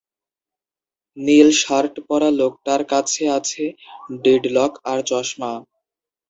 নীল 1.17 1.49
shirt 1.61 1.93
পরা 2.07 2.29
লোকটার 2.39 2.81
কাছে 2.91 3.23
আছে 3.37 3.63
ডীডলক 4.23 4.71
আর 4.91 4.99
চশমা। 5.09 5.51